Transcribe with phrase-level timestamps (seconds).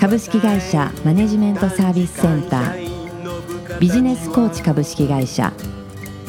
[0.00, 3.78] 株式会社マネジメントサービスセンター。
[3.78, 5.52] ビジネスコーチ株式会社。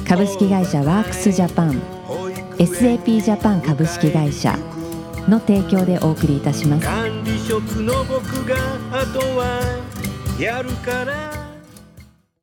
[0.06, 1.82] 株式会社ワークスジャパン。
[2.58, 4.60] SAP ジャパン株式会社。
[5.30, 6.86] の提供でお送りいたします。
[6.86, 8.58] 管理職の僕が
[8.92, 9.62] あとは
[10.38, 11.32] やるから。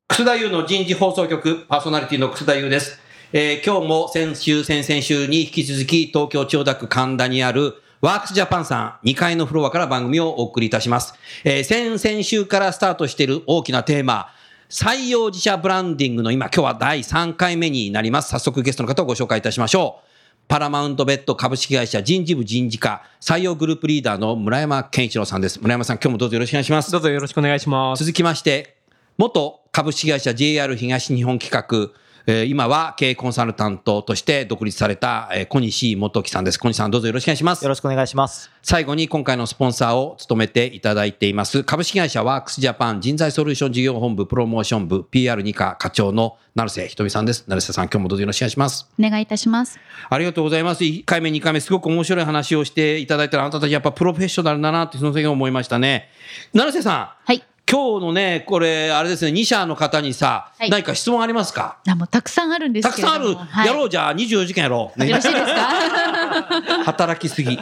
[0.08, 1.66] 楠田優の人事放送局。
[1.68, 2.98] パーソナリティの楠田優です。
[3.34, 11.14] えー今日も先週、先々週に引き続き東京千代田区神田にあるワークスジャパンさん2階のフロアから番組をお送りいたします。
[11.42, 14.28] えー先々週からスタートしている大きなテーマ、
[14.68, 18.30] 採用自社ブランディングの今、今日は第3回目になります。
[18.30, 20.08] 早速ゲストの方をご紹介いたしましょう。
[20.46, 25.60] パラマウントベッド株式会社人事部人事課採用グループリーダーの村山健一郎さんです。
[25.60, 26.92] 村山さん、今日もどうぞよろしくお願いします。
[26.92, 28.04] どうぞよろしくお願いします。
[28.04, 28.76] 続きまして、
[29.16, 31.92] 元株式会社 JR 東日本企画、
[32.30, 36.58] えー今は経営コンサルタントとして独立された、えー小西元樹さんです。
[36.58, 37.70] 小西さんどうぞよろしくお願いしますよ。
[37.70, 38.50] ろしくお願いします。
[38.62, 47.44] 最後に今回のスポンサーを務めていただいています、株式会社ワークスジャパン人材ソリューション事業本部プロモーション部 PR2 課課長の成瀬ひとみさんです。
[47.48, 48.86] 成瀬さん、今日もどうぞよろしくお願いします。
[48.98, 50.84] お願いいたしますありがとうございます。
[50.84, 56.10] 1回目、2回目、すごく面白い話をしていただいたら、あなたたちやっぱプロフェッショナルだなって、その時は思いましたね。
[56.52, 60.70] 成瀬さん、はい今日のね、これ、あれですね、2社の方にさ、はい。
[60.70, 61.78] 何か質問ありますか？
[61.86, 63.66] あもうたくさんあるんですたくさんある、はい。
[63.66, 64.98] やろう、じゃあ24時間やろう。
[64.98, 65.08] ね。
[65.08, 66.84] よろしいですか？
[66.84, 67.58] 働きすぎ。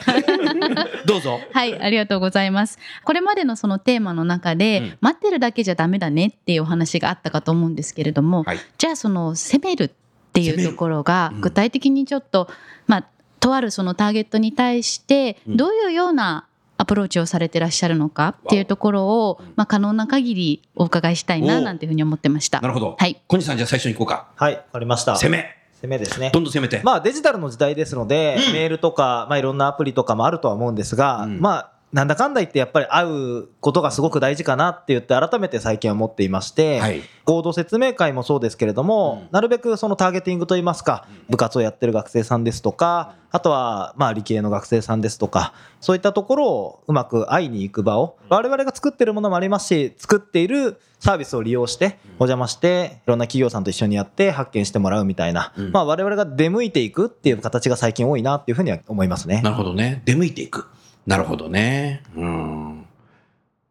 [1.06, 1.40] どうぞ。
[1.52, 2.78] はい、ありがとうございます。
[3.04, 4.98] これまでのそのテーマの中で、うん。
[5.00, 8.58] 待ってるだけじゃダメだねっていうお話があったかと思うんですけれども、はい。
[8.78, 9.90] じゃあその攻めるっ
[10.32, 11.40] ていうところがうん。
[11.40, 12.48] 具体的にちょっと、
[12.86, 13.04] まあ
[13.40, 15.56] とあるそのターゲットに対してうん。
[15.56, 16.45] どういうような
[16.86, 22.60] アプローチをされてらっしゃるのかっていうところを、まあ、可能な限りお伺いしたいなおなんていうふうに思ってました。
[22.60, 22.94] なるほど。
[22.96, 23.20] はい。
[23.26, 24.28] 小西さん、じゃあ最初に行こうか。
[24.36, 25.16] はい、わかりました。
[25.16, 25.56] 攻め。
[25.82, 26.40] 攻めですねど。
[26.40, 26.80] んどん攻めて。
[26.84, 37.00] まあデジタルの時代ですので、うんメールとか、まあいろんなアプリとかもあるとは思うんですが、うんまあなんだかんだ言ってやっぱり会うことがすごく大事かなって言って改めて最近は思っていまして、はい。
[37.24, 59.50] 合同説明会もそうですけれども、うんなるべくそのターゲティングといいますか、部活をやってる学生さんですとか、あとはまあ理系の学生さんですとか、そういったところをうまく会いに行く場を、我々が作ってるものもありますし、作っているサービスを利用して、お邪魔して、いろんな企業さんと一緒にやって発見してもらうみたいな、うんまあ我々が出向いていくっていう形が最近多いなっていうふうには思いますねな。
[59.50, 60.02] るほどね。
[60.04, 60.66] 出向いていく。
[61.06, 62.02] なるほどね。
[62.16, 62.86] うん。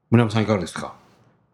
[0.09, 0.95] 村山さん、いかがですか？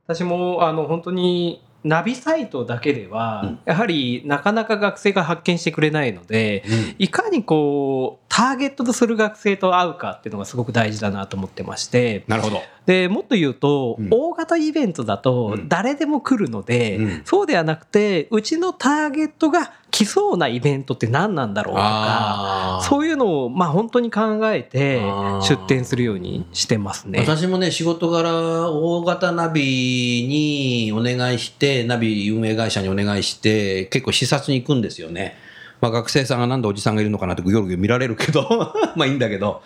[0.07, 6.63] 私もあの本当にナビサイトだけでは、うんやはりなかなか学生が発見してくれないので、
[6.99, 12.61] いかにこうターゲットとする学生と会うかっていうのがすごく大事だなと思ってましてなるほど。
[12.85, 22.79] でもっと言うと、うん大型イベントだとうん誰でも来るので、うんそうではなくてうちのターゲットが来そうなイベントって何なんだろうとか。
[22.83, 25.01] そういうのをまあ本当に考えて
[25.41, 27.19] 出店するようにしてますね。
[27.19, 35.37] 私もね、仕事柄、大型ナビにお願いして、ナビ運営会社にお願いして、結構視察に行くんですよね。
[35.81, 39.61] まあ学生さんがなんでおじさんがいるのかなってぐよぐよ見られるけど、 まあいいんだけど、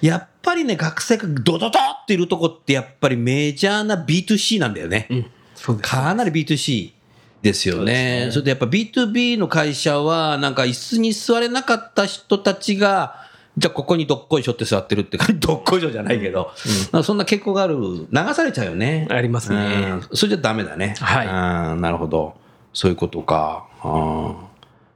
[0.00, 5.06] やっぱりね、学生がドドドっているとこってやっぱりメジャーな B2C なんだよね。
[5.10, 5.26] うん
[5.62, 6.92] そうですかなり B2C
[7.42, 8.28] ですよね。
[8.30, 13.16] それでやっぱ B2B の会社は、なんか椅子に座れなかった人たちが、
[13.58, 16.52] じゃあここにどっこいしょって座ってるって どっこいしょじゃないけど、
[16.92, 19.08] なんかそんな傾向がある、流されちゃうよね。
[19.10, 19.58] ありますね。
[19.58, 20.94] うんそれじゃダメだね。
[21.00, 22.34] はいうんなるほど。
[22.72, 23.64] そういうことか。
[23.84, 24.34] うん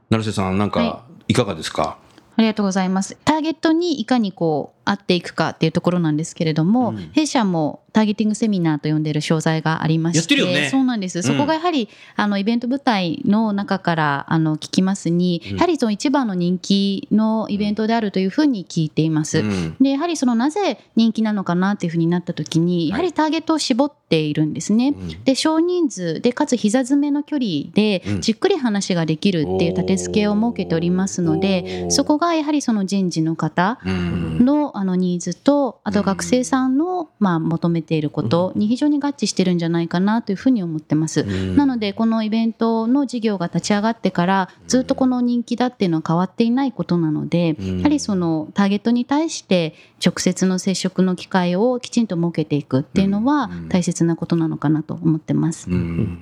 [0.09, 1.97] 成瀬さん、なんかはいかがですか、
[2.37, 3.17] ありがとうございます。
[3.25, 7.09] ターゲットにいかにこう合っていくかっていうところなんですけれども、うん。
[7.13, 10.69] 弊社もターゲティングセミナーと呼んでいる商材がありましてやってるよね。
[10.69, 15.55] そうなんです、そこがやはりあのイベント舞台の中からあの聞きますに、うん。
[15.55, 19.39] やはりその一番の人気のイベントであるというふうに聞いています。
[19.39, 19.75] うん。
[19.81, 24.89] でやはりそのなぜ人気なのかなっていうふうになった時にやはりターゲットを絞っているんですね。
[24.89, 25.23] うん。
[25.23, 28.21] で少人数でかつ膝詰めの距離でうん。
[28.21, 41.23] じっくり話ができるっていう立て付けを設けておりますので、そこがやはりその人事の方のあのニーズとあと学生さんのまあ求めていることに非常に合致してるんじゃないかなというふうに思ってます。
[41.55, 49.73] なのでこのイベントの事業が立ち上がってからずっとこの人気だっていうのは変わっていないことなのでやはりそのターゲットに対して
[50.05, 55.69] 直接の接触の機会をきちんと設けていくっていうのは大切なことなのかなと思ってます。
[55.69, 56.19] うん。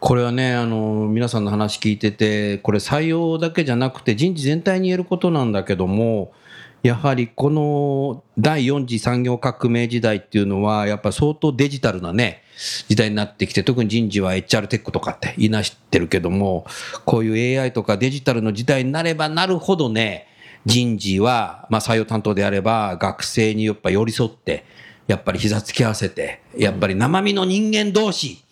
[0.00, 6.32] これはねあの皆さんの話聞いててこれ採用だけじゃなくて人事全体に言えることなんだけども
[6.82, 12.42] やはりこの第4次産業革命時代っていうのはやっぱ相当デジタルなね
[12.88, 16.66] 時代になってきて特に人事は HR テックとかって言いなしてるけども
[17.04, 20.26] こういう AI とかデジタルの時代になればなるほどね
[20.66, 24.64] 人事は、まあ、採用担当であれば学生にやっぱ寄り添って
[25.06, 28.42] やっぱり膝つき合わせてやっぱり生身の人間同士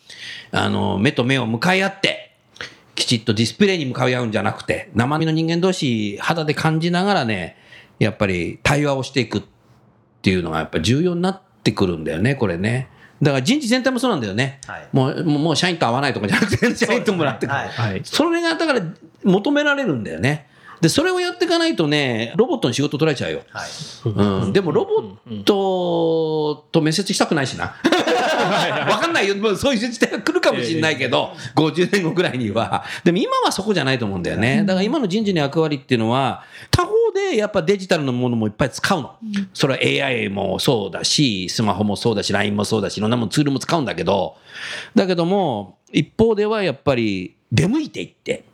[0.53, 2.37] あの目と目を向かい合って
[2.95, 7.57] きちっとディスプレイに向かい合うんじゃなくて生身の人間同士肌で感じながらね
[8.01, 9.43] やっぱり対話をしていくっ
[10.23, 12.89] ていうのがやっぱ重要になってくるんだよねこれね。
[13.23, 14.89] だから人事全体もそうなんだよね、はい。
[14.93, 17.69] もうもう社員と会わないとかじゃなくて 社員ともらってくる、はい。
[17.69, 18.01] はい。
[18.03, 18.81] それがだから
[19.23, 20.47] 求められるんだよね。
[20.81, 23.69] でそれをやっていかないとねロボットに仕事取られちゃうよ、はい。
[24.07, 27.75] うん、でもロボットと面接したくないしな。
[28.89, 29.37] わかんないよ。
[29.37, 32.85] もうそういう時代が来るかもしれないけど、50年後ぐらいには。
[33.05, 34.65] でも今はそこじゃないと思うんだよね。
[34.65, 39.17] だから今の人事の役割っていうのは、他方でやっぱデジタルのものもいっぱい使うの。
[39.55, 44.37] それは AI もそうだし、スマホもそうだし、LINE もそうだし、いろんなものツールも使うんだけど、
[44.95, 48.45] だけども、一方ではやっぱり出向いていって、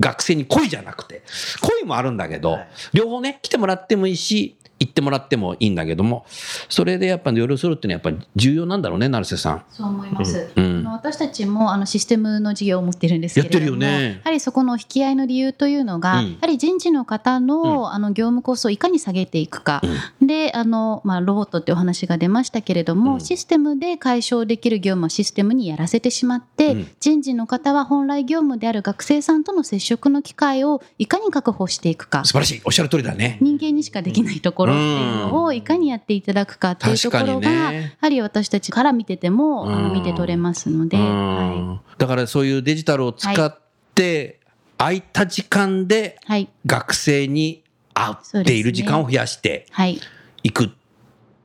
[0.00, 1.22] 学生に恋じゃなくて、
[1.60, 2.68] 恋もあるんだけど、はい。
[2.92, 6.24] 両方ね、来てもらってもいいし、行ってもらってもいいんだけども、
[6.68, 9.64] それでやっぱ寄り添うっていうのはやっぱり重要なんだろうね、成瀬さん。
[9.70, 10.50] そう思います。
[10.56, 10.84] うん。
[10.84, 14.12] 私たちもあのシステムの事業を持ってるんですけれどもやってるよね。
[14.16, 16.32] やはりそこの引き合いの理由というのが、うん。
[16.32, 19.82] やはり人事の方の,、あの業務コストをいかに下げていくか、
[20.22, 23.20] であの、まあ、ロボットってお話が出ましたけれども、うん。
[23.20, 26.88] システムで解消できる業務はシステムにやらせてしまって、うん。
[27.00, 32.24] 人事の方は本来業務である学生さんとの接触の機会をいかに確保していくか。
[32.24, 32.60] 素晴らしい。
[32.64, 33.38] おっしゃる通りだね。
[33.40, 37.80] 人間にしかできないところっていうのをいかにやっていただくかっていうところが、ね。
[37.82, 41.80] やはり私たちから見てても、見て取れますので、うはん。
[41.98, 43.58] だからそういうデジタルを使っ
[43.94, 44.38] て、
[44.78, 46.20] 空いた時間で
[46.64, 48.12] 学生に会
[48.42, 50.00] っている時間を増やしてはい、
[50.44, 50.68] いくっ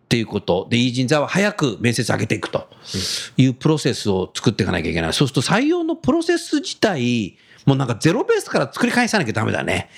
[0.07, 0.67] ていうこと。
[0.69, 2.67] で、いい人材は早く面接上げていくと
[3.37, 5.13] いうプロセスを作っていかなきゃいけない。
[5.13, 9.89] そうすると採用のプロセス自体、もうなんかゼロベースから作り返さなきゃダメだね。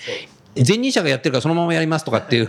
[0.66, 2.48] 前任者がやってるからそのままやりますとかっていう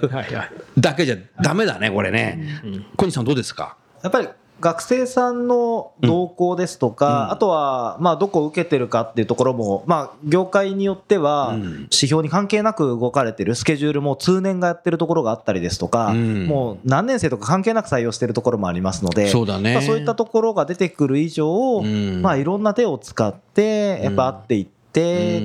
[0.78, 2.62] だけじゃダメだね、これね。
[2.96, 3.78] 小西さんどうですか？
[4.04, 4.28] やっぱり
[4.60, 7.32] 学生さんの動向ですとか、うん。
[7.32, 11.64] あとはまあどこを受けてるかっていうところも、まあ、業界によってはうん。
[11.64, 16.48] 指標に関係なく動かれてるスケジュールも通年がやってるところがあったりですとか、うん。
[16.48, 19.74] もう何年生とか関係なく採用してるところもありますのでそうだね。
[19.74, 22.24] まあそういったところが出てくる以上、うん。
[22.24, 24.77] まあ、いろんな手を使ってやっぱ会っていって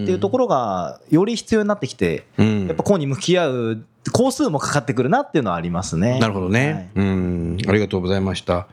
[0.03, 6.19] っていうところがより必要になってきてうんやっぱこうに向き合う工数もかかってくるなっていうのはありますね。
[6.19, 7.59] なるほどね、うん。
[7.69, 8.67] ありがとうございました。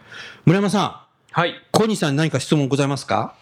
[0.46, 3.36] 村山さはいん、小西さんに何か質問ございますか？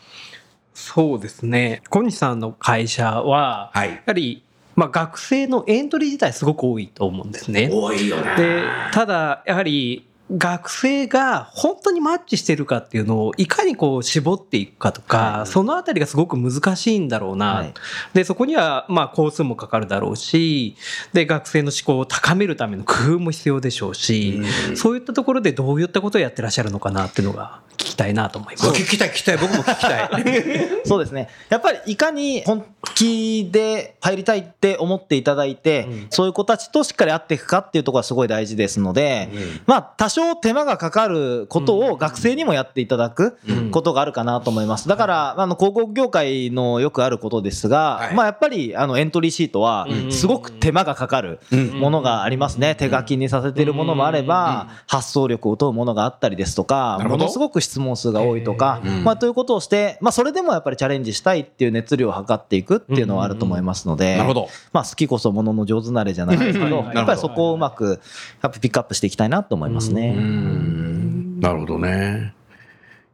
[0.73, 4.43] そうですね小西さんの会社は、はいやはり、
[4.75, 7.69] まあ、学生のエントリー自体すごく多いと思うんですね。
[7.71, 8.35] 多いよね。
[8.35, 17.73] でただやはり学生が本当にマッチしてるかっていうのをいかにこう絞っていくかとか、はいそのあたりがすごく難しいんだろうな、はい。
[18.13, 20.75] でそこにはまあ工数もかかるだろうし
[21.13, 24.41] で学生の思考を高めるための工夫も必要でしょうし、
[24.75, 27.61] そういったところでどういったことをやってらっしゃるのかなっていうのが
[27.97, 28.69] たいなと思います。
[28.69, 29.37] 聞きたい聞きたい。
[29.37, 30.09] 僕も聞きたい。
[30.87, 31.27] そうですね。
[31.49, 32.63] やっぱりいかに本
[32.95, 39.29] 気で入りたいって思っていただいて、そういう子たちとしっかり会っていくかっていうところがすごい大事ですので、
[39.65, 43.37] まあ多少手間がかかることを学生にもやっていただく
[43.71, 44.87] ことがあるかなと思います。
[44.87, 48.15] だから、あの広告業界のよくあることですが、はい。
[48.15, 52.75] まあやっぱりあのエントリーシートはすごく手間がかかるものがありますね。
[52.75, 64.49] 手書きにさせているものもあれば、発想力を問うものがあったりですとか、ものすごく質問数が多いとか、うんまあ、ということをして、まあ、それでもやっぱりチャレンジしたいっていう熱量を測っていくっていうのはあると思いますので、なるほど。
[64.73, 68.01] まあ、好きこそものの上手なれじゃないですけど、うんやっぱりそこをうまく
[68.41, 70.11] やっぱピックアップしていきたいなと思いますうね。
[70.13, 71.39] ん。
[71.39, 72.33] なるほどね。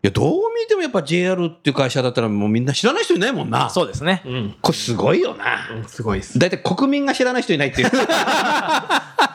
[0.03, 3.69] いや、どう見てもやっぱ JR っていう会社だったらもうみんな知らない人いないもんな。
[3.69, 4.21] そうですね。
[4.25, 5.69] うんこれすごいよな。
[5.77, 6.37] うんすごいです。
[6.37, 7.91] 大体国民が知らない人いないっていう。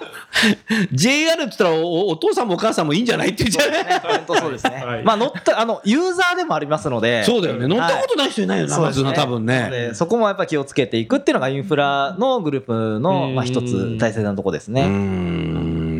[0.92, 4.00] JR って言ったらおお父さんもお母さんもいいんじゃないって言っちゃうね。
[4.02, 4.82] 本当そうですね。
[4.84, 7.66] はいまあ乗ったあのユーザーでもありますので、そうだよね。
[7.66, 9.68] 乗ったことない人いないよな、そうまずな、多分ね。
[9.70, 14.82] でそこもやっぱ気をつけていくっていうのがインフラのグループのまあ一つ大切なところですうね。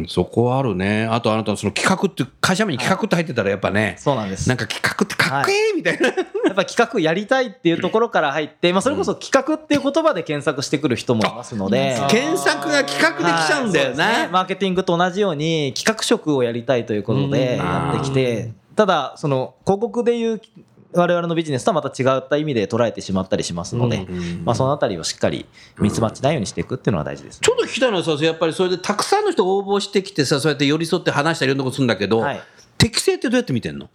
[0.08, 1.04] そこはあるね。
[1.04, 6.08] あとあなたのその企画って、会社名に企画って入ってたらやっぱね、そうなんですなんか企画ってかっこいいみたいな。
[6.08, 11.96] やっぱ企画やりたいっていうところから入って、まあ、それこそ企画っていう言葉で検索してくる人もいますので。
[12.08, 14.28] 検索が企画できちゃうんだよはいね。
[14.32, 20.40] マーケティングと同じように企画職をやりたいということでうんやってきて、ただその広告でいう
[20.92, 25.46] 我々のビジネスとはまた違った意味で捉えてしまったりしますので、うんまあ、そのあたりをしっかり
[25.78, 32.40] ミスマッチないようにしていくっていうのは大事ですね、ちょっと聞きたいのはさ、やっぱりそれでたくさんの人が応募してきてさ、そうやって寄り添って話したりいろんなことするんだけど、はい。
[32.78, 33.90] 適性ってどうやって見てんの？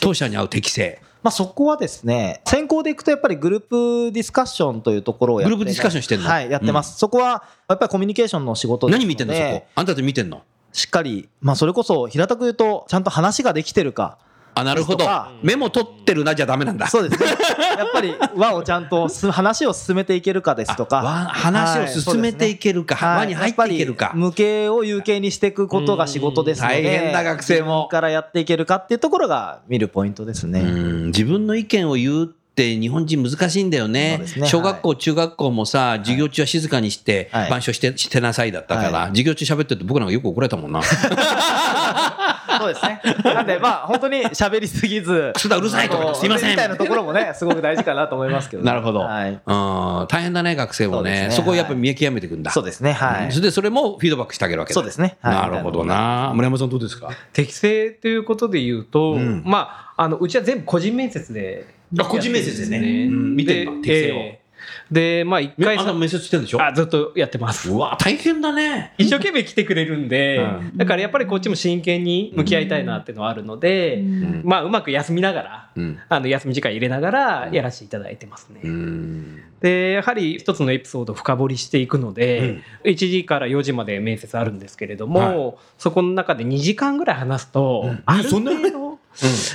[0.00, 1.00] 当社に合う適性。
[1.22, 6.28] まあ、そこはですね先行でいくとやっぱりグループディスカッションというところをやってグループディスカッションしてんの？
[6.28, 9.34] はいやってます、そこはやっぱりコミュニケーションの仕事で何見てんの？
[9.34, 9.66] そこ。
[9.74, 10.42] あんたって見てんの？
[10.72, 14.18] しっかり、まあ、それこそ平たく言うとちゃんと話ができてるか
[14.54, 15.06] あ、なるほど。
[15.42, 16.86] メモ取ってるなじゃダメなんだ。
[16.88, 17.30] そうですね。
[17.78, 20.96] やっぱり輪をちゃんとす話を進めていけるかですとか。
[20.96, 23.18] わ話を進めていけるか、はい。
[23.20, 24.12] 輪に入っていけるか。
[24.14, 26.78] 無形を有形にしていくことが仕事ですので。
[26.78, 26.84] うん。
[26.84, 27.88] 大変だ学生も。
[27.88, 30.60] からやっていけるかっていうところが見るポイントですね。
[30.60, 31.06] うん。
[31.06, 34.18] 自分の意見を言うって日本人難しいんだよね。
[34.36, 34.46] ね。
[34.46, 37.46] 小学校、中学校もさ授業中は静かにして、はい。
[37.48, 39.08] 板書してしてなさいだったから、はい。
[39.08, 40.82] 授業中喋ってると僕なんかよく怒られたもんな
[42.58, 43.00] そうですね。
[43.24, 45.32] なんでまあ本当に喋りすぎず。
[45.34, 46.50] 楠田うるさいとかすいません。
[46.50, 48.66] みたいなところもね、すごく大事かなと思いますけどね。
[48.66, 49.30] なるほど、はい。
[49.30, 51.28] うん大変だね学生もね。
[51.28, 51.30] ね。
[51.30, 52.92] そこをやっぱり見極めていくんだ、そうですね。
[52.92, 53.32] はい。
[53.32, 53.40] そ。
[53.40, 54.74] れでそれもフィードバックしてあげるわけだ。
[54.74, 55.16] そうですね。
[55.20, 55.34] はい。
[55.34, 56.32] なるほどな。
[56.34, 57.10] 村山さんどうですか？
[57.32, 59.42] 適正ということで言うと、うん。
[59.44, 61.66] まああのうちは全部個人面接で
[61.98, 62.76] あ個人面接でね。
[62.76, 63.36] やってるんですうん。
[63.36, 64.41] 見てんの適正をええ
[64.90, 66.62] でまあ一回さあ面接してるんでしょ？
[66.62, 67.70] あずっとやってます。
[67.70, 68.94] うわ大変だね。
[68.98, 70.76] 一生懸命来てくれるんで、うん。
[70.76, 74.42] だからやっぱりこっちも真剣に向き合いたいなっていうのはあるので、ん。
[74.44, 75.98] まあうまく休みながら、うん。
[76.08, 78.60] あの休み時間入れながらやらせていただいてますね。
[78.62, 79.42] うん。
[79.60, 88.02] でやはり一つのエピソードを深掘りしていくので、1時から4時まで面接あるんですけれども、そこの中で2時間ぐらい話すと、うん。
[88.04, 88.81] あるそんな程度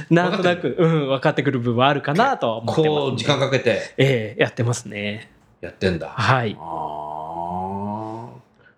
[0.09, 3.93] なんとなくうん、分かってくる部分はあるかなとは思ってます、こう時間かけて。
[3.97, 5.31] ええやってますね。
[5.61, 6.09] やってんだ。
[6.09, 6.55] はい。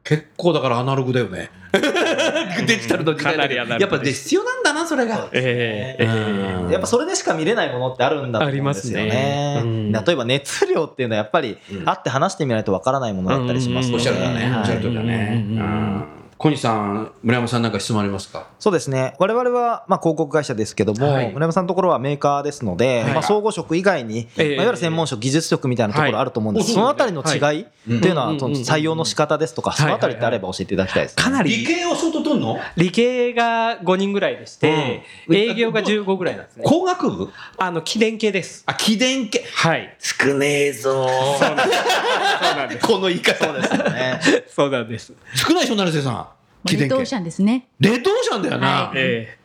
[0.03, 1.51] 結構だからアナログだよね。
[2.65, 5.29] デジタルの時代だかなりアナログやっぱで必要なんだなそれが。
[5.33, 6.63] ええええ。
[6.63, 9.53] うんやっぱそれでしか見れないものってあるんだと思うんですよありね。
[9.55, 9.71] ますね。
[9.71, 9.91] うん。
[9.91, 11.85] 例えば熱量っていうのはやっぱりうん。
[11.85, 14.49] 会って話してみないとわからないものだったりしますうんおっしゃるだね。
[14.49, 15.45] はいおっしゃるとりだね。
[15.47, 18.47] うんうん小西さん村山さんなんか質問ありますか？
[18.59, 19.13] そうですね。
[19.19, 21.33] 我々はまあ広告会社ですけども、はい。
[21.33, 23.13] 村山さんのところはメーカーですので、はい。
[23.13, 24.43] まあ、総合職以外に、ええ。
[24.43, 31.23] まあ、いわゆる専門職技術職みたいなところあると思うんです、はいそのあたりの違いっていうのは、採用の仕方ですとか、そのあたりってあれば教えていただきたいです、ね。
[31.23, 31.57] かなり。
[31.57, 32.57] 理系を相当取んの？
[32.77, 35.35] 理系が5人ぐらいでして、うん。
[35.35, 36.63] 営業が15ぐらいなんですね。
[36.63, 37.29] 工学部？
[37.57, 38.63] あの、機電系です。
[38.65, 39.43] あ機電系。
[39.55, 39.93] はい。
[39.99, 41.05] 少ねえぞ
[41.37, 42.87] そうなんです。
[42.87, 43.51] この言い方。
[43.51, 44.21] ですよね。
[44.47, 45.11] そうなんです。
[45.35, 46.28] 少ないでしょ成瀬さん
[46.65, 47.67] 機電系冷凍車ですね。
[47.79, 49.39] 冷凍車だよな、はええ。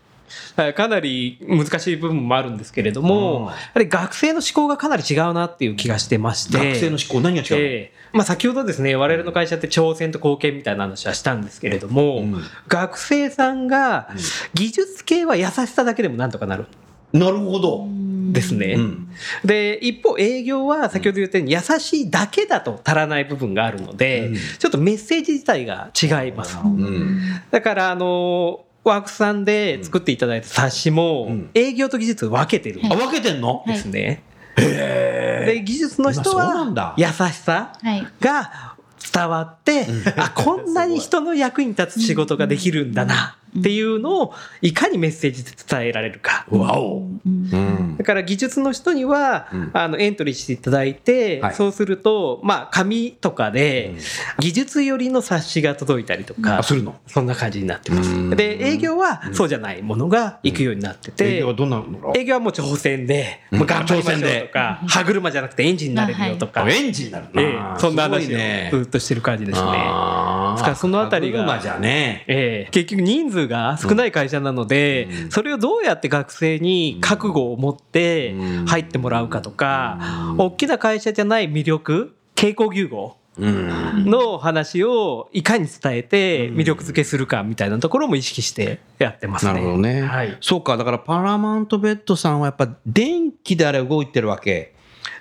[0.57, 3.47] はいかなり難しい部分もあるんですけれども、うん。
[3.47, 6.59] やはり学生の思考がかなり違うなっていう気がしてまして。
[6.59, 7.93] 学生の思考何が違うの、ええ。
[8.13, 12.43] まあ、先ほどですね我々の会社って挑戦と貢献みたいな話はしたんですけれども、うん。
[12.69, 14.09] 学生さんが
[14.55, 16.67] 技術系は優しさだけでもなんとかなる。
[17.13, 18.75] なるほど、んですね。
[18.75, 19.09] うん。
[19.45, 24.37] で一方営業は先ほど言ったように優しいだけだと足らない部分があるので、うん。
[24.37, 26.59] ちょっとメッセージ自体が違います。
[26.63, 27.21] うん。
[27.51, 31.51] だからあのワークさんで作っていただいた冊子もうん。
[31.55, 34.23] 営業と技術分けてるんあ分けてんの、ですね。
[34.57, 36.95] へで技術の人はだ。
[36.97, 38.07] 優しさはい。
[38.21, 38.75] が
[39.13, 46.47] 伝わって、あこんなに人の役に立つ仕事ができるんだなっていうのをいかにメッセージで伝えられるか。
[46.51, 47.49] わお、うん。
[47.53, 47.97] うん。
[47.97, 49.71] だから技術の人には、うん。
[49.73, 51.55] あのエントリーしていただいて、はい。
[51.55, 53.99] そうすると、まあ、紙とかでうん。
[54.41, 56.97] 技術寄りの冊子が届いたりとか、あするの？
[57.07, 58.31] そんな感じになってまうん。
[58.31, 58.37] す。
[58.37, 62.13] で営業はそうじゃないものが行くようになってて、営業はどんなの？
[62.17, 64.41] 営業はもう挑戦で、頑張りましょう挑戦で。
[64.43, 67.45] とか、歯車じゃなくてエンジンになれるよとか、あエンジンになるな、え
[67.77, 68.71] えそんなすご話をいね。
[68.73, 69.69] ずっとしてる感じですね。
[69.69, 70.53] あー。
[70.55, 72.25] ですからそのあたりが歯車じゃね。
[72.27, 72.71] ええ。
[72.71, 75.31] 結局人数が少ない会社なので、うん。
[75.31, 78.67] それをどうやって学生に覚悟を持ってうん。
[78.67, 79.99] 入ってもらうかとか、
[80.33, 80.37] うん。
[80.39, 84.05] 大きな会社じゃない魅力傾向融合うん。
[84.07, 86.57] の話をいかに伝えてうん。
[86.57, 89.53] 魅力付けするかみたいなところも意識してやってますね。
[89.53, 94.74] なるほどね、はい、そうかだからパラマウントベッドさんはやっぱ電気であれ動いてるわけ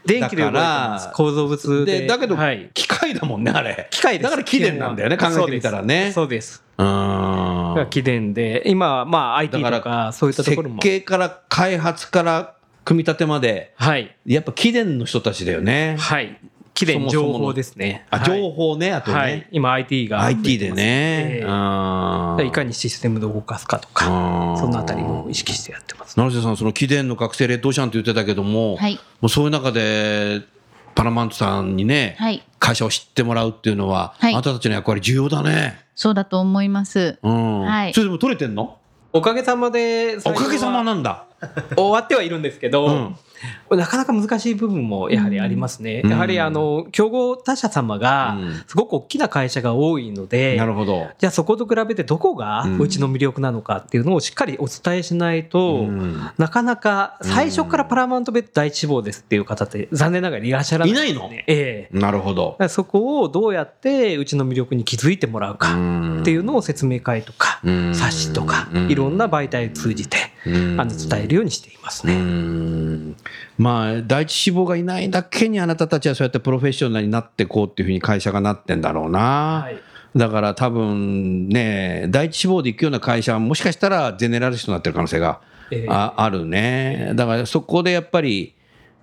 [0.06, 1.12] 電気で動いてます。
[1.14, 2.02] 構造物で。
[2.02, 3.88] でだけどはい、機械だもんねあれ。
[3.92, 4.24] 機械です。
[4.24, 6.12] だから機電なんだよね考えてみたらね。
[6.14, 6.64] そうです。
[6.78, 7.74] うん。
[7.76, 10.82] が機電で今はまあ IT だからとかそういったところも。
[10.82, 12.56] 設計から開発から
[12.86, 14.16] 組み立てまではい。
[14.26, 15.96] やっぱ機電の人たちだよね。
[16.00, 16.40] はい
[16.74, 18.06] きれいに情そもそもの報ですね。
[18.10, 19.48] あ、はい情報ね、あとはいね。。
[19.52, 20.24] 今 IT が。
[20.24, 21.40] IT でね。
[21.42, 24.06] えーいかにシステムで動かすかとか、
[24.58, 26.18] そのあたりを意識してやってます。
[26.18, 30.42] 成瀬さん、その貴殿の学生劣等者って言ってたけども、はいもうそういう中で、
[30.96, 35.80] パラマントさんにね、はい会社を知ってもらうっていうのは、はいあなたたちの役割重要だね。
[35.96, 37.20] そうだと思います。
[37.22, 37.62] うん。
[37.62, 38.78] はいそれでも取れてんの？
[39.16, 41.26] おかげさまで、おかげさまななんだ。
[41.78, 43.16] 終わってはいるんですけど、うん
[43.70, 46.02] なかなか難しい部分もやはりありますね。
[46.04, 46.10] うん。
[46.10, 51.08] やはりあの、競合他社様がうん、すごく大きな会社が多いので、なるほど。
[51.18, 52.80] じゃあそこと比べてどこがうん。
[52.80, 56.20] うちの魅力なのかっていうのをしっかりお伝えしないと、うん。
[56.38, 61.30] なかなか最初からパラマウントベッド第一志望ですっていう方って残念ながらいらっしゃらない、いないの？
[61.48, 61.98] ええ。
[61.98, 62.58] なるほど。
[62.70, 65.74] そこをどうやってうちの魅力に気づいてもらうか
[66.22, 67.96] っていうのを説明会とかうん。
[67.96, 68.92] 冊子とかうん。
[68.92, 72.18] いろんな媒体を通じてうんあの伝えるようにしていますうね。
[72.18, 73.16] ん
[73.58, 79.64] まあ、第一志望がいないだけにあなたたちはそうやってプロフェッショナルになっていこうっていうふうに会社がなってんだろうな。
[79.64, 79.82] はい
[80.16, 87.14] だから多分ね、第一志望で行くような会社はもしかしたらゼネラリストになってる可能性がええああるね。
[87.16, 88.54] だからそこでやっぱり、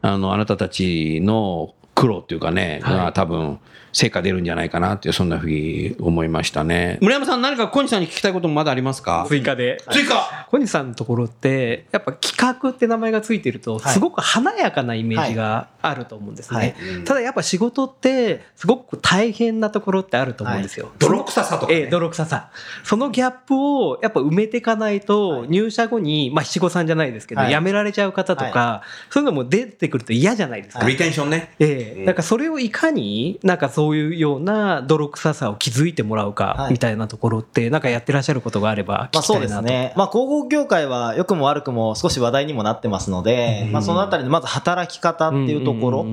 [0.03, 3.59] あの、あなたたちの苦労っていうかね、はいが多分
[3.93, 6.99] 成果出るんじゃないかなっていう、そんなふうに思いましたね。
[7.01, 9.25] 村山さん何か小西さんに聞きたいこともまだありますか？
[9.29, 9.83] 追加で。
[9.91, 10.47] 追加！
[10.51, 13.93] 小西さんのところってやっぱ企画って名前がついてるとはい。
[13.93, 17.05] すごく華やかなイメージがあると思うんですね、はい。
[17.05, 21.79] ただやっぱ仕事ってすごく大変なところってあると思うんですよ、泥臭さとか、ね。
[21.79, 22.51] ええ、泥臭さ。
[22.85, 27.53] そのギャップをやっぱ埋めていかないと、入社後に、まあ七五三じゃないですけど、はい。
[27.53, 30.87] 辞められちゃう方とか、そういうのも出てくると嫌じゃないですか。
[30.87, 31.55] リテンションね。
[31.59, 36.73] ええ、だからそれをいかになんかそういうような泥臭さを気づいてもらうかはい。
[36.73, 39.63] みたいなところってなんかやってらっしゃることがあればまあ、そう聞きたいなと。
[39.63, 46.07] ですね、まあ、広告業界は良くも悪くも少し話題にもなってますので、まあ、そのあたりでまず働き方っていうところ、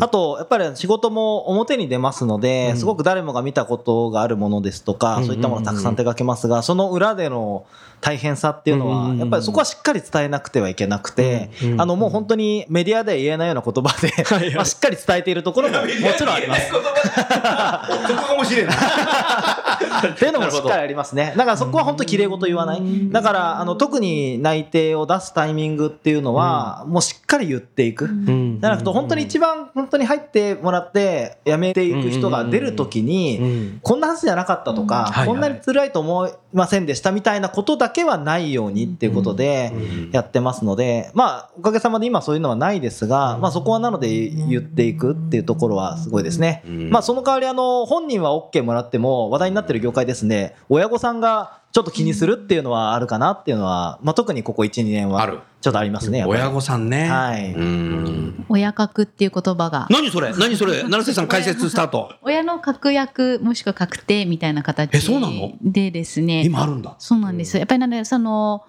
[0.00, 2.76] あと、やっぱり仕事も表に出ますので、うん。
[2.76, 7.64] すごく誰もが見たことがあるものですとか、うんそういったものをたくさん手掛けますが、その裏での
[8.00, 14.12] 大変さっていうのは、うんやっぱりそこはしっかり伝えなくてはいけなくてうん、あの、もう本当にメディアでは言えないような言葉で、
[14.56, 16.72] まあしっかり伝えているところももちろんあります。
[18.08, 18.76] そこかもしれない。
[20.12, 21.34] っていうのもしっかりありますね。
[21.36, 22.82] だからそこは本当綺麗事言わない。
[23.10, 28.06] だから、あの、特に内定を出すタイミングっていうのは、もうしっかり言っていく。
[28.06, 39.72] うんじゃなくて、本当に一番本当に入ってもらって辞めていく人が出るときうに、んこんなはずじゃなかったとか、こんなに辛いと思いませんでしたみたいなことだけはないようにっていうことで
[40.12, 46.62] やってますので、まあ、おかげさまで今そういうのはないですが、まあそこはなので言っていくっていうところはすごいですね。
[46.84, 46.90] うん。
[46.90, 55.40] まあその代わり、あの、本人は OK もらっても話題になってる業界ですね、親御さんがちょっと気にするっていうのはあるかなっていうのは、まあ特にここ1、2年はある。
[55.60, 56.24] ちょっとありますね。
[56.24, 57.08] 親御さんね。
[57.08, 57.52] はい。
[57.52, 58.44] うん。
[58.48, 59.86] 親格っていう言葉が。
[59.90, 60.32] 何それ？
[60.36, 60.82] 何それ？
[60.88, 62.10] 成瀬さん解説スタート。
[62.22, 65.52] 親の確約もしくは確定みたいな形えそうなの？
[65.62, 66.42] でですね。
[66.44, 66.96] 今あるんだ。
[66.98, 67.56] そうなんです。
[67.56, 68.64] やっぱりなんでその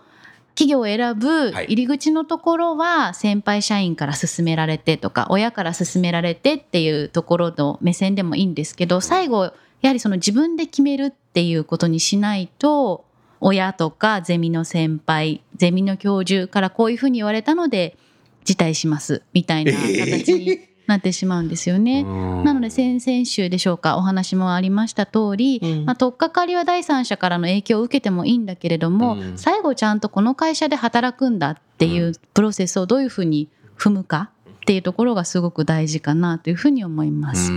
[0.56, 1.66] 企業を選ぶはい。
[1.66, 13.06] 入り口のところは先輩社員から勧められてとか親から勧められてっていうところの目線でもいいんですけど最後やはりその自分で決めるっていうことにしないと
[13.40, 17.98] 親とかゼミの先輩ゼミの教授からこういうふうに言われたので
[18.46, 22.04] 辞退しますみたいな形になってしまうんですよね。
[22.04, 25.86] なので先々週でしょうかお話もありました通り、うん。
[25.86, 29.38] まあ、取っかかりは第三者からの影響を受けてもいいんだけれども、うん。
[29.38, 34.30] 最後ちゃんとこの会社で働くんだっていうプロセスをどういうふうに踏むか
[34.64, 37.52] っていうところがすごく大事かなというふうに思います。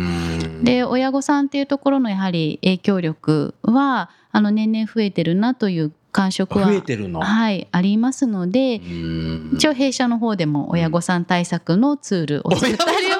[0.62, 7.20] で親御さんっていうところのやはり影響力はあの年々増えてるなという感触は増えてるの？
[7.20, 9.50] はい、ありますので、うん。
[9.54, 13.16] 一応弊社の方でも親御さん対策のツールを作ったりは、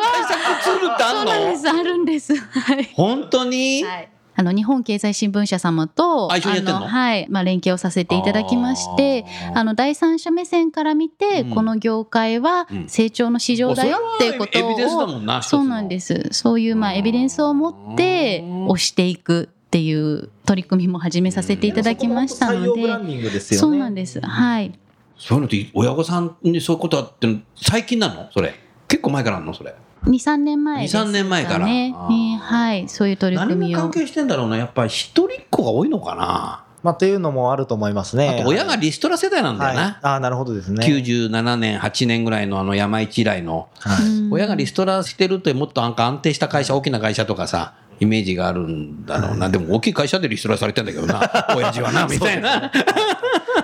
[0.62, 2.34] ツールってあそうんなんですあるんです。
[2.36, 2.84] はい。
[2.94, 6.76] 本当に、はい、あの日本経済新聞社様とあの？
[6.76, 11.50] あはいまあ、連携をさせていただきましてあの第三者目線から見て、うん。
[11.50, 12.88] この業界はうん。
[12.88, 15.42] 成長の市場だよっていうことを、それはエビデンスだもんな。。
[15.42, 16.14] そうなんです。
[16.14, 18.66] すそういうまあエビデンスを持ってうん。
[18.68, 23.60] 押していくっていう取り組みも始めさせていただきましたのでンディングですよね。
[23.60, 24.78] そうなんですはい
[25.18, 28.30] そういうのって親御さんにそういうことあって最近なの？
[28.32, 28.54] それ。
[28.86, 29.54] 結構前からあんの？
[29.54, 29.74] それ。
[30.04, 34.56] 23年前ですかね2 3年前からにあーはいそういう取り何組みをが関係してんだろうな？
[34.56, 36.62] やっぱり一人っ子が多いのかな？
[36.82, 38.28] まあ、っていうのもあると思いますね。
[38.28, 39.98] あと親がリストラ世代なんだはい、よな。
[40.02, 40.86] ああ、なるほどですね。
[40.86, 43.68] 97年、8年ぐらいのあの山一以来の。
[43.80, 49.48] はいうん親がリストラしてるともっとなんか安定した会社、大きな会社とかさ、イメージがあるんだろうな。
[49.48, 51.20] でも大きい会社でリストラされてんだけどな。
[51.56, 52.70] 親父はな、みたいな。
[52.70, 52.78] で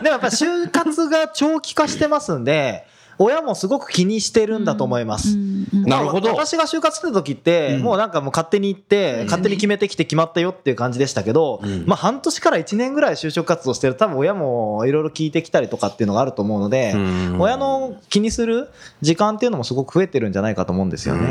[0.03, 2.87] もやっぱ就活が長期化してますんで、
[3.23, 5.37] 親もすごく気にしてるんだと思います。
[5.73, 6.31] なるほど。
[6.31, 7.83] 私が就活してた時って、うん。
[7.83, 11.85] もうなんかもう勝手に行って、勝手に決めてきて決まったよっていう感じでしたけど、うん。
[11.87, 13.95] まあ半年から1年ぐらい就職活動してる。
[13.95, 17.41] と多分親もいろいろ聞いてきたりとかっていうのがあると思うので、うん。
[17.41, 18.69] 親の気にする
[19.01, 21.29] 時間っていうのもすごく増えてるんじゃないかと思うんですよね。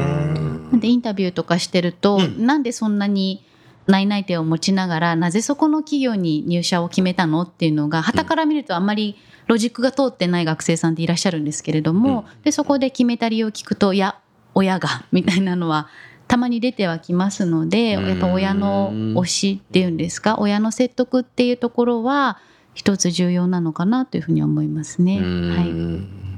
[0.73, 2.45] でインタビューとかしてると、うん。
[2.45, 3.43] なんでそんなに
[3.88, 9.17] 内々定を持ちながらなぜそこの企業に入社を決めたのっていうのが傍から見るとあんまり
[9.48, 14.17] ロジックが通ってない学生さんっていらっしゃるんですけれども、でそこで決めた理由を聞くといや
[14.54, 15.89] 親がみたいなのは
[16.28, 18.08] たまに出てはきますのでうん。
[18.08, 22.39] やっぱ親の推しっていうんですか親の説得っていうところは
[22.74, 25.20] 一つ重要なのかなというふうに思いますね。
[25.20, 26.31] はい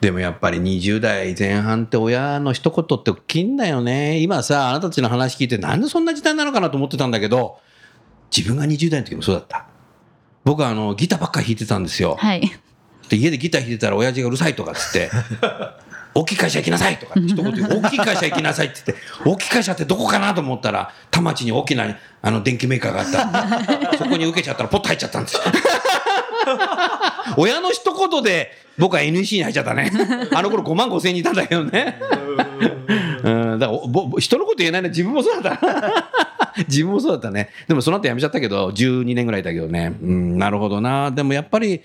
[0.00, 4.18] でもやっぱり20代前半って親の一言って大きいんだよね。
[4.18, 7.58] 今さ、あなたたちの話聞いてなんでそんな時代なのかなと思ってたんだけど、
[8.34, 9.66] 自分が20代の時もそうだった。
[10.44, 12.16] 僕はあのギターばっかり弾いてたんですよ。
[12.18, 12.42] はい
[13.08, 15.10] で家でギター弾いてたら親父がうるさいとかっつって、
[16.14, 23.98] 大きい会社行きなさいとかって 一言大きい会社行きなさいって言って、大きい会社ってどこかなと思ったら、田町に大きなあの電機メーカーがあった。
[23.98, 25.42] そこに受けちゃったらポッと入っちゃったんですよ。
[27.36, 29.90] 親の一言で僕は NEC に入っちゃったね。
[30.34, 31.96] あの頃5万5千人いたんだけどね。
[33.22, 34.88] うん、だからおぼぼ人のこと言えないね。
[34.88, 36.24] 自分もそうだった。
[36.68, 37.50] 自分もそうだったね。
[37.66, 39.94] でもその後辞めちゃったけど、12年ぐらいだけどね。
[40.00, 41.10] うん、なるほどな。
[41.10, 41.82] でもやっぱり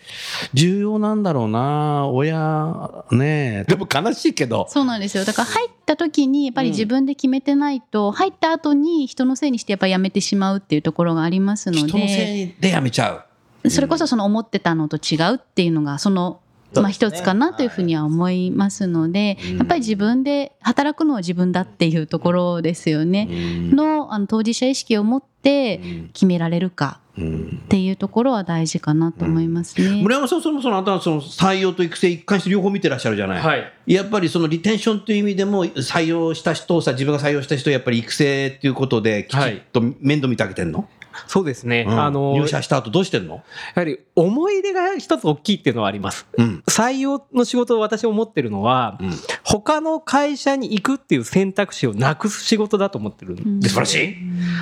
[0.54, 2.08] 重要なんだろうな。
[2.08, 4.68] 親、ねでも悲しいけど。
[4.70, 13.29] そうなんですよだから入った時にやっぱり自分で決めてないと、入った後に人のせいにしてやっぱ辞めてしまうっていうところがありますの人のせでいで辞めちゃう。
[13.68, 16.42] それこそその思ってたのと違うっていうのがその
[16.76, 23.28] まあ、一つかなというふうには思いますので、やっぱり自分で働くのは自分だっていうところですよね。
[23.72, 25.80] のあの当事者意識を持って
[26.14, 27.62] 決められるかうん。
[27.66, 30.02] っていうところは大事かなと思いますね。
[30.02, 33.42] 村山さん、そもそもあなたはその採用と育成一貫して両方見てらっしゃるじゃない。
[33.42, 33.74] はい。
[33.88, 40.88] やっぱりそのリテンションという意味でも採用した人をさ自分が採用した人をやっぱり育成っていうことできちっと面倒見てあげてんの、
[41.28, 42.00] そうですね、うん。
[42.00, 43.42] あの入社した後どうしてんの、や
[43.76, 46.28] はり思い出が一つ大きいっていうのはあります。
[46.38, 46.64] うん。
[46.68, 49.12] 採用の仕事を私思ってるのは、うん
[49.52, 54.16] 他の会社に行くっていう選択肢をなくす仕事だと思ってるんで素晴らしい、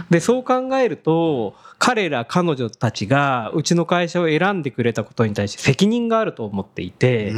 [0.10, 7.34] でそう考えると彼ら彼女たちがうちの会社を選んでくれたことに対して責任があると思っていて、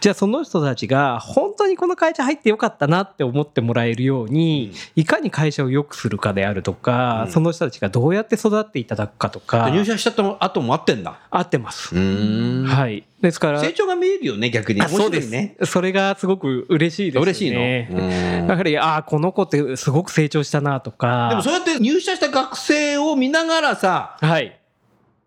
[0.00, 7.32] じゃあその人たちが本当にこの会社入ってよかったなって思ってもらえるように、いかに会社を良くするかであるとか、うん。
[7.32, 9.66] その人たちがどうやって育っていただくかとか。
[9.66, 10.10] で入社した
[10.44, 11.20] 後もあってんだ。
[11.30, 11.94] 合ってます。
[11.94, 12.64] うん。
[12.66, 14.80] はい、ですから成長が見えるよね逆に。
[14.82, 15.30] あそうです。
[15.30, 15.56] ね。
[15.64, 17.22] それがすごく嬉しいですね。
[17.22, 18.46] 嬉しいの、うん。
[18.48, 21.28] やはりああこの子ってすごく成長したなとか。
[21.30, 24.60] でもそうやって入社した学生を見ながらさはい。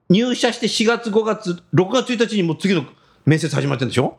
[0.10, 2.86] 入社して4月5月6月1日にもう次の
[3.26, 4.18] 面接始まってるんでしょ？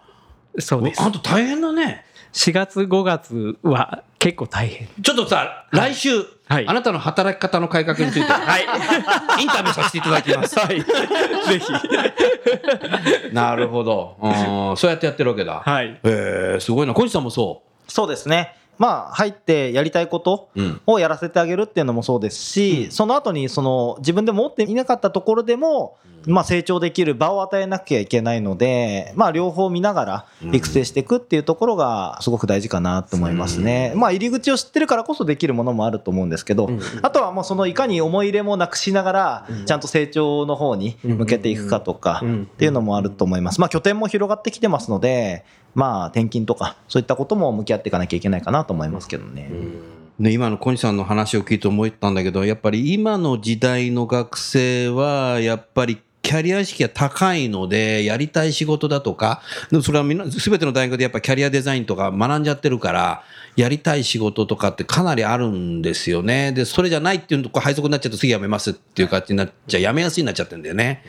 [0.58, 1.00] そうです。
[1.02, 2.04] あんた大変だね。
[2.32, 4.88] 4月5月は結構大変。
[5.02, 8.26] ちょっとさ、来週、はいあなたの働き方の改革について、
[9.40, 10.58] インタビューさせていただきます。
[10.58, 10.80] はい。
[10.80, 10.86] ぜ
[11.58, 13.34] ひ。
[13.34, 14.16] なるほど。
[14.20, 15.62] うん そうやってやってるわけだ。
[15.64, 15.98] はい。
[16.02, 16.94] えー、すごいな。
[16.94, 18.54] 小西さんもそそうですね。
[18.78, 20.62] まあ、入ってやりたいことう。
[20.62, 20.80] うん。
[20.86, 33.92] をやらせてあげるっていうのもそうですし、その後にその自分で持っていなかったところでも、まあ、成長できる場を与えなきゃいけないので、まあ、両方見ながら育成していくっていうところがすごく大事かなと思いますね。
[33.96, 36.68] まあ、入り口を知ってるからこそできるものもあると思うんですけど、
[37.02, 43.60] あとはもうそのいかに思い入れもなくしながら、ちゃんと成長の方に向けていくかとかっていうのもあると思います。
[43.60, 49.50] まあ、拠点も広がってきてますので、まあ、転勤とかそういったことも向き合っていかなきゃいけないかなと思いますけどね。
[50.18, 63.22] ね、今の小西さんの話を聞いて思ったんだけど、やっぱり今の時代の学生は、やっぱりキャリア意識が高いので、やりたい仕事だとか、でもそれはみんな、すべての大学でやっぱキャリアデザインとか学んじゃってるから、
[63.56, 66.52] やりたい仕事とかってかなりあるんですよね。
[66.52, 71.02] で、それじゃないっていうとこ配属になっちゃうと次辞めますっていう感じになっちゃう、辞めやすいになっちゃってるんだよね。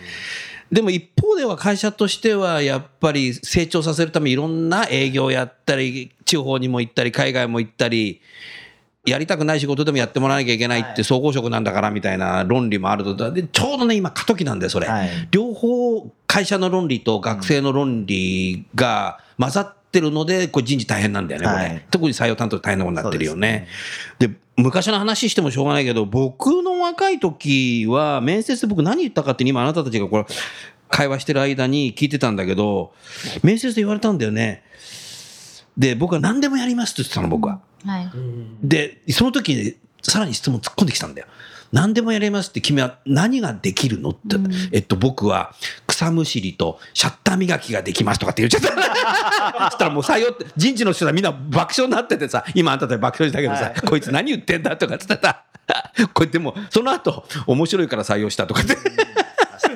[0.71, 8.21] でも一方では会社としてはやっぱり成長させるためにいろんな営業やったり、地方にも行ったり、海外も行ったり、
[9.05, 14.87] やりたくない仕事でもやってもらわなきゃいけないって総合職なんだからみたいな論理もあると、でちょうどね、今過渡期なんだよ、それ。
[14.87, 15.09] はい。
[15.31, 21.57] 両方会社の論理と学生の論理が混ざってるので、これ人事大変なんだよね、これ。
[21.57, 23.67] はい特に採用担当大変なことになってるよね。
[24.19, 30.25] で昔の話してもしょうがないけど、僕の若い時は、面接で僕何言ったかって今あなたたちがこれ、
[30.89, 32.93] 会話してる間に聞いてたんだけど、
[33.41, 34.63] 面接で言われたんだよね。
[35.77, 37.61] で、僕は何でもやりますって言ってたの、僕は。
[37.85, 38.11] はい。
[38.61, 41.27] で、その時にさらに質問突っ込んできたんだよ。
[41.71, 44.19] 何でもやりますって君は何ができるのって、
[44.71, 45.53] えっと僕は
[45.99, 48.69] 草草むしりとシャッター磨きができますとかって言っちゃった。
[49.69, 58.75] そしたらもう採用って、人事の人はみんな爆笑になっててさ、今あんたたち爆笑したけどさ、こいつ何言ってんだとかって言ったらさ、こうやってもう、その後、面白いから採用したとかって。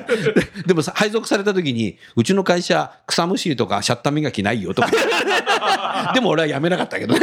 [0.04, 4.90] ででもさ配属された時にうちの会社草むしりとかシャッター磨きないよとか。
[6.14, 7.20] でも俺はやめなかったけどね。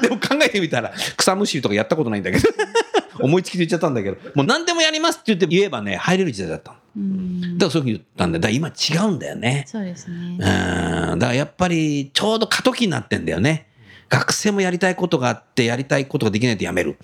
[0.00, 2.48] でも考えてみたら草むしりとかやったことないんだけど
[3.24, 6.74] 思いつきで言っちゃったんだけどもう何でもやりますって言って言えばね入れる時代だった
[7.56, 8.40] だからそういうふうに言ったんだよ。
[8.40, 9.64] だから今違うんだよね。
[9.66, 10.16] そうですね。
[10.16, 10.38] うん。
[10.38, 13.68] だからやっぱりちょうど過渡期になってんだよね。
[14.10, 16.98] 学生もやりたいことがあってやりたいことができないとやめる。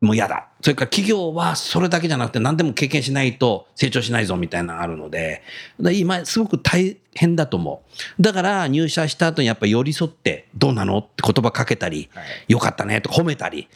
[0.00, 0.48] もう嫌だ。
[0.66, 5.44] それから企業はそれだけじゃなくて何でも経験しないと成長しないぞみたいなのがあるので、
[5.92, 7.84] 今すごく大変だと思
[8.18, 8.20] う。
[8.20, 12.10] だから入社した後にやっぱり寄り添ってどうなのって言葉かけたり、
[12.48, 13.68] よかったねとか褒めたり、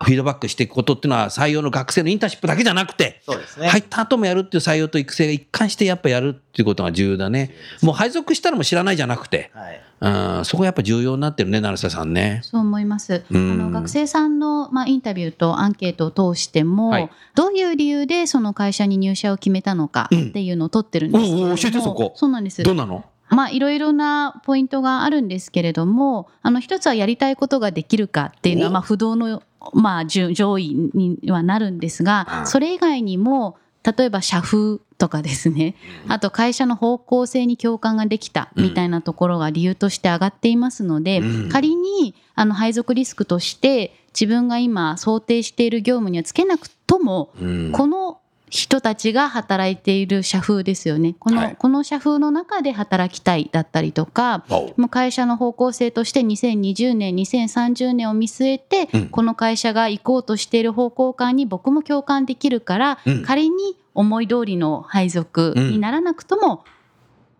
[0.00, 7.50] フィードバックしていくことっていうのは採用の学生のインターンシップだけじゃなくて、そうですね入った後もやるっていう採用と育成が一貫してやっぱやるっていうことが重要だね。
[7.82, 10.08] もう配属したらもう知らないじゃなくて、はいう
[10.40, 12.40] ん、そこがやっぱ重要になってるね、成瀬さんね。
[12.44, 13.14] そう思います。
[13.14, 17.10] あうんの学生さんの、まあ、インタビューとアンケートを通しても、はい。
[17.34, 22.12] どういう理由でその会社に入社を決めたのかっていうのを取ってるんですけれどもうん教えてそこ。
[22.16, 22.62] そうなんです。
[22.62, 23.04] どうなの？
[23.30, 29.42] まあいろいろなポイントがあるんですけれどもあの一つはやりたいことができるかっていうのはおまあ不動の、
[29.74, 35.76] まあ、順上位にはなるんですがうんそれ以外にも例えば社風とかですね。
[36.08, 41.48] あと会社の方向性に共感ができたみたいなところが理由として上がっていますので、うん。
[41.48, 47.72] 仮にあの配属リスクとして自分が今想定している業務にはつけなくともうん。
[47.72, 48.17] この
[48.50, 66.64] 人たちが働いている社風ですよねこの,、はいこの社風の中で働きたいだったりとかもう会社の方向性として2020年2030年を見据えて、うんこの会社が行こうとしている方向感に僕も共感できるから、うん仮に思い通りの配属にならなくとも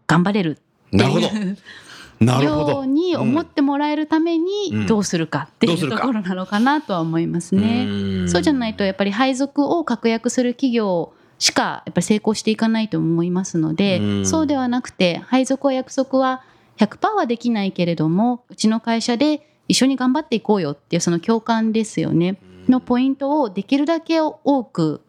[0.06, 0.96] 頑張れるって。
[0.96, 1.28] いうなるほど。
[2.20, 4.44] ように思ってもらえるためうん。
[4.44, 7.84] にどうするかっていうところなのかなとは思いますね。
[8.24, 8.28] ん。
[8.28, 14.26] そうじゃないとやっぱり配属を確約する企業しかやっぱり成功していかないと思いますので、うん。
[14.26, 16.42] そうではなくて配属は約束は
[16.78, 22.38] 100%はできないけれどもうちの会社で一緒に頑張っていこうよっていうその共感ですよね。
[22.68, 25.00] のポイントをできるだけ多く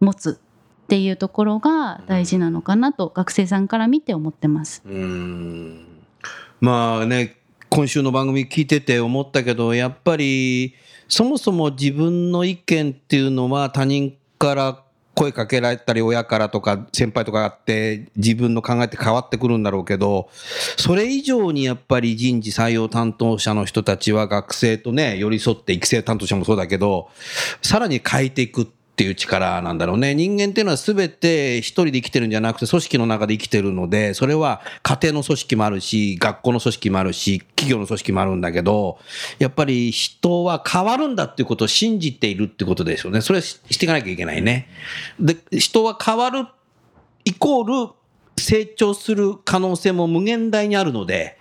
[0.00, 4.82] 持つっていうところが大事なのかなと学生さんから見て思ってます。
[4.86, 5.97] うん
[6.60, 7.36] まあね
[7.68, 10.74] 今週の番組聞いてて思ったけどやっぱり
[11.08, 14.82] そもそも自分の意見っていうのは他人から
[15.14, 20.30] 声かけられたり親からとか先輩とかあって自分の考えって変わってくるんだろうけど
[20.76, 27.10] それ以上にやっぱり人事採用担当者の人たちは学生とね寄り添って育成担当者もそうだけど
[27.62, 30.12] さらに変えていくってっていう力なんだろうね。
[30.12, 38.98] 人間っていうのは全て一人で生きてるんじゃなくて組織の中で生きてるので、それは家庭の組織もあるし、学校の組織もあるし、企業の組織もあるんだけど、
[39.38, 43.20] やっぱり人は変わるんだっていうことを信じているってことですよね。
[43.20, 44.66] それはしていかなきゃいけないね。
[45.20, 46.48] で、人は変わる
[47.24, 47.92] イコール
[48.36, 51.38] 成長する可能性も無限大にあるので、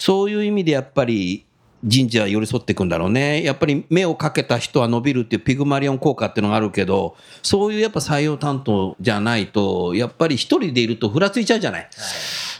[0.00, 1.45] そういう意味でやっぱり
[1.86, 3.44] 人事は寄り添っていくんだろうね。
[3.44, 11.88] やっぱり目をかけた人は伸びるっていうピグマリオン効果っていうのがあるけど、そういうやっぱ採用担当じゃないと、やっぱり一人でいるとふらついちゃうじゃない。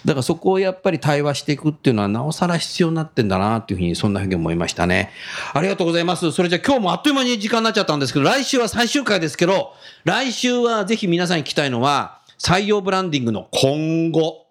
[0.04, 5.10] だからそこをやっぱり対話していくっていうのはなおさら必要になってんだなっていうふうにそんなふうに思いましたね。
[5.52, 6.30] ありがとうございます。
[6.30, 9.72] それじゃあ今日もあっという間に時間になっちゃったんですけど、来週は最終回ですけど、
[10.04, 14.46] 来週はぜひ皆さんに聞きたいのは、採用ブランディングの今後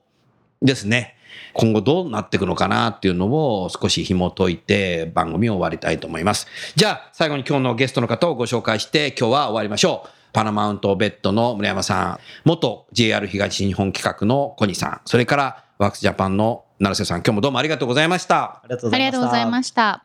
[0.62, 1.15] ですね。
[1.56, 6.48] 今後どうなっていくのかなっていうのを少し紐解いて番組を終わりたいと思います。
[6.76, 10.10] じゃあ最後に今日のゲストの方をご紹介して今日は終わりましょう。
[10.34, 18.44] パナマウントベッドの村山さん、元 JR 東日本企画の小西さん、それからワークスジャパンの成瀬さん、今日もどうもありがとうございました。
[18.44, 18.92] ありがとう
[19.24, 20.05] ございました